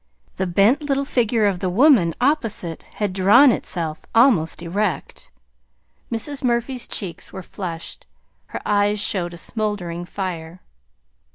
[0.37, 5.29] The bent little figure of the woman opposite had drawn itself almost erect.
[6.11, 6.43] Mrs.
[6.43, 8.07] Murphy's cheeks were flushed.
[8.47, 10.61] Her eyes showed a smouldering fire.